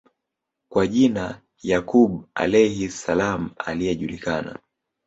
[0.71, 4.59] kwa jina Ya quub Alayhis Salaam aliyejulikana